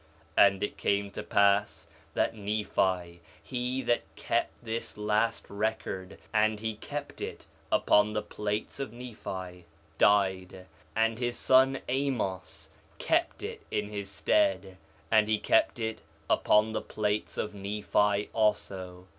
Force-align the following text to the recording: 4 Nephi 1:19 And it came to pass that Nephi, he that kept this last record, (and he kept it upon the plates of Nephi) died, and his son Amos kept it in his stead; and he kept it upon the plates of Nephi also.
4 0.35 0.45
Nephi 0.45 0.45
1:19 0.45 0.47
And 0.53 0.63
it 0.63 0.77
came 0.79 1.11
to 1.11 1.21
pass 1.21 1.87
that 2.15 2.35
Nephi, 2.35 3.21
he 3.43 3.81
that 3.83 4.01
kept 4.15 4.63
this 4.65 4.97
last 4.97 5.47
record, 5.47 6.17
(and 6.33 6.59
he 6.59 6.73
kept 6.77 7.21
it 7.21 7.45
upon 7.71 8.13
the 8.13 8.23
plates 8.23 8.79
of 8.79 8.91
Nephi) 8.91 9.65
died, 9.99 10.65
and 10.95 11.19
his 11.19 11.37
son 11.37 11.81
Amos 11.87 12.71
kept 12.97 13.43
it 13.43 13.61
in 13.69 13.89
his 13.89 14.09
stead; 14.09 14.75
and 15.11 15.27
he 15.27 15.37
kept 15.37 15.77
it 15.77 16.01
upon 16.31 16.71
the 16.71 16.81
plates 16.81 17.37
of 17.37 17.53
Nephi 17.53 18.31
also. 18.33 19.05